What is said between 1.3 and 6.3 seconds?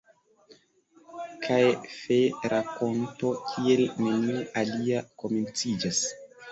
Kaj fe-rakonto kiel neniu alia komenciĝas...